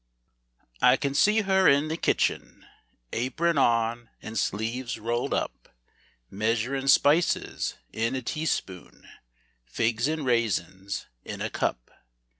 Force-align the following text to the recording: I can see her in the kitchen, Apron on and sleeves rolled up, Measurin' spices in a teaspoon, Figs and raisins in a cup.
I 0.81 0.97
can 0.97 1.13
see 1.13 1.41
her 1.41 1.67
in 1.69 1.87
the 1.87 1.95
kitchen, 1.95 2.65
Apron 3.13 3.59
on 3.59 4.09
and 4.19 4.35
sleeves 4.35 4.97
rolled 4.97 5.31
up, 5.31 5.69
Measurin' 6.31 6.87
spices 6.87 7.75
in 7.93 8.15
a 8.15 8.23
teaspoon, 8.23 9.07
Figs 9.63 10.07
and 10.07 10.25
raisins 10.25 11.05
in 11.23 11.39
a 11.39 11.51
cup. 11.51 11.91